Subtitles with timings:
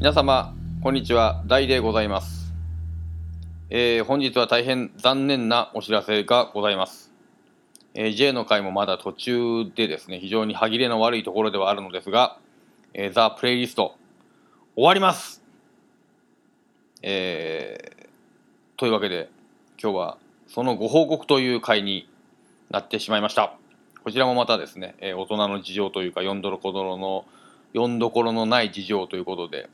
[0.00, 1.42] 皆様こんにちは。
[1.46, 2.54] 大でございます、
[3.68, 7.12] えー本日は大変残念なお知らせがございます、
[7.92, 12.38] えー J の回もまだ途中でですね非常に歯切れの悪いところではあるのですが、
[12.94, 13.94] えーザ・プレイリスト
[14.74, 15.42] 終わります。
[17.02, 18.08] えー
[18.78, 19.28] というわけで
[19.78, 22.08] 今日はそのご報告という回に
[22.70, 23.52] なってしまいました。
[24.02, 27.26] こちらもまたですね、えー大人の事情というか、よんどろこどろの、
[27.74, 29.68] よんどころのない事情ということで、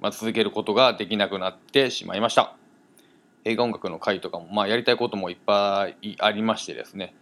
[0.00, 2.54] まあ、続けることができなくなってしまいました。
[3.44, 7.14] 映画音楽の回とかも、まあ、やりたいこともいっぱいありましてですね、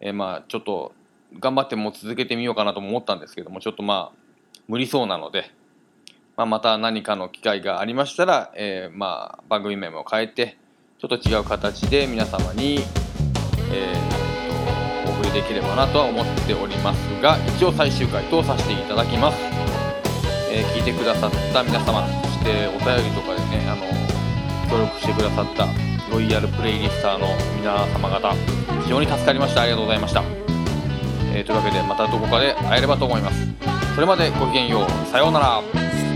[0.00, 0.92] えーまあ、ちょっと、
[1.38, 4.18] 頑張っても続けてみようかなとも思ったんですけども、ちょっとまあ、
[4.66, 5.50] 無理そうなので、
[6.36, 10.56] まあ、また何かの機会がありましたら、えーまあ、番組名も変えて、
[10.98, 12.80] ちょっと違う形で皆様に、
[13.72, 14.08] えー
[15.08, 19.67] お送りできればなとは思っておりますが一応最終回とさせていただきます、
[20.50, 23.84] えー聞いてくださった皆様そしてお便りとかでねあの
[24.70, 25.66] 協力してくださった
[26.10, 28.34] ロイヤルプレイリスターの皆様方
[28.82, 29.62] 非常に助かりました。
[29.62, 30.22] ありがとうございました、
[31.34, 33.46] えーというわけでまたどこかで会えればと思います。
[33.94, 35.06] それまでごきげんよう。
[35.10, 36.07] さようなら。